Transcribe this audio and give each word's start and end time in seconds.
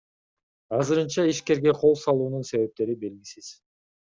Азырынча 0.77 1.25
ишкерге 1.33 1.73
кол 1.81 1.95
салуунун 2.07 2.49
себептери 2.53 2.99
белгисиз. 3.07 3.53